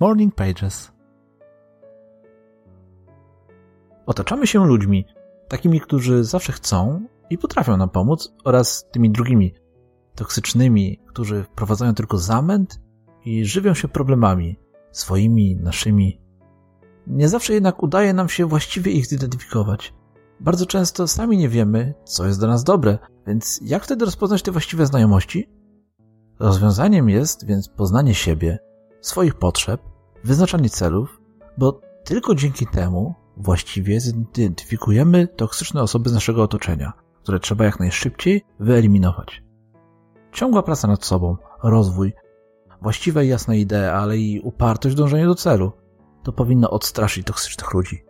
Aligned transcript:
Morning 0.00 0.34
Pages. 0.34 0.92
Otaczamy 4.06 4.46
się 4.46 4.66
ludźmi, 4.66 5.06
takimi, 5.48 5.80
którzy 5.80 6.24
zawsze 6.24 6.52
chcą 6.52 7.06
i 7.30 7.38
potrafią 7.38 7.76
nam 7.76 7.88
pomóc, 7.88 8.34
oraz 8.44 8.88
tymi 8.90 9.10
drugimi, 9.10 9.54
toksycznymi, 10.14 11.00
którzy 11.06 11.44
wprowadzają 11.44 11.94
tylko 11.94 12.18
zamęt 12.18 12.80
i 13.24 13.44
żywią 13.44 13.74
się 13.74 13.88
problemami 13.88 14.58
swoimi, 14.90 15.56
naszymi. 15.56 16.20
Nie 17.06 17.28
zawsze 17.28 17.54
jednak 17.54 17.82
udaje 17.82 18.12
nam 18.12 18.28
się 18.28 18.46
właściwie 18.46 18.92
ich 18.92 19.06
zidentyfikować. 19.06 19.94
Bardzo 20.40 20.66
często 20.66 21.08
sami 21.08 21.38
nie 21.38 21.48
wiemy, 21.48 21.94
co 22.04 22.26
jest 22.26 22.38
dla 22.38 22.48
nas 22.48 22.64
dobre, 22.64 22.98
więc 23.26 23.60
jak 23.62 23.84
wtedy 23.84 24.04
rozpoznać 24.04 24.42
te 24.42 24.52
właściwe 24.52 24.86
znajomości? 24.86 25.48
Rozwiązaniem 26.38 27.08
jest 27.08 27.46
więc 27.46 27.68
poznanie 27.68 28.14
siebie, 28.14 28.58
swoich 29.00 29.34
potrzeb, 29.34 29.80
wyznaczanie 30.24 30.70
celów, 30.70 31.20
bo 31.58 31.80
tylko 32.04 32.34
dzięki 32.34 32.66
temu 32.66 33.14
właściwie 33.36 34.00
zidentyfikujemy 34.00 35.26
toksyczne 35.26 35.82
osoby 35.82 36.10
z 36.10 36.12
naszego 36.12 36.42
otoczenia, 36.42 36.92
które 37.22 37.40
trzeba 37.40 37.64
jak 37.64 37.80
najszybciej 37.80 38.44
wyeliminować. 38.60 39.42
Ciągła 40.32 40.62
praca 40.62 40.88
nad 40.88 41.04
sobą, 41.04 41.36
rozwój, 41.62 42.12
właściwe 42.82 43.26
i 43.26 43.28
jasne 43.28 43.58
idee, 43.58 43.90
ale 43.92 44.18
i 44.18 44.40
upartość 44.40 44.94
w 44.94 44.98
dążeniu 44.98 45.26
do 45.26 45.34
celu 45.34 45.72
to 46.22 46.32
powinno 46.32 46.70
odstraszyć 46.70 47.26
toksycznych 47.26 47.74
ludzi. 47.74 48.07